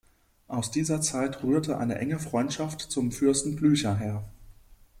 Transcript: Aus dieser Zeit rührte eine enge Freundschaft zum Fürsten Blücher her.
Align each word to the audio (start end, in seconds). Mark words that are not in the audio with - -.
Aus 0.47 0.71
dieser 0.71 0.99
Zeit 1.01 1.43
rührte 1.43 1.77
eine 1.77 1.99
enge 1.99 2.17
Freundschaft 2.17 2.81
zum 2.81 3.11
Fürsten 3.11 3.55
Blücher 3.55 3.95
her. 3.97 4.27